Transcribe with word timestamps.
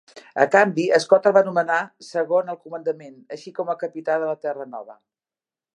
A 0.43 0.45
canvi, 0.53 0.85
Scott 1.03 1.27
el 1.31 1.35
va 1.35 1.43
nomenar 1.49 1.77
segon 2.07 2.49
al 2.55 2.59
comandament, 2.63 3.15
així 3.37 3.55
com 3.61 3.71
el 3.75 3.79
capità 3.87 4.19
de 4.25 4.31
la 4.33 4.39
"Terra 4.49 4.71
nova". 4.73 4.99